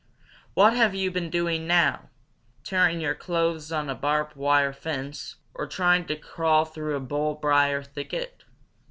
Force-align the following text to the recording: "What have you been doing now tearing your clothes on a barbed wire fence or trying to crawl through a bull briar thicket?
"What 0.55 0.73
have 0.73 0.95
you 0.95 1.11
been 1.11 1.29
doing 1.29 1.67
now 1.67 2.09
tearing 2.63 3.01
your 3.01 3.13
clothes 3.13 3.71
on 3.71 3.87
a 3.87 3.93
barbed 3.93 4.35
wire 4.35 4.73
fence 4.73 5.35
or 5.53 5.67
trying 5.67 6.05
to 6.07 6.15
crawl 6.15 6.65
through 6.65 6.95
a 6.95 6.99
bull 6.99 7.35
briar 7.35 7.83
thicket? 7.83 8.43